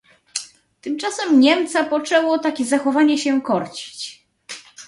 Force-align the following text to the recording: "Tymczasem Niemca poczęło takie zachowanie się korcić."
"Tymczasem 0.81 1.39
Niemca 1.39 1.83
poczęło 1.83 2.39
takie 2.39 2.65
zachowanie 2.65 3.17
się 3.17 3.41
korcić." 3.41 4.25